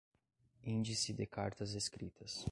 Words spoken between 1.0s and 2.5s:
de Cartas escritas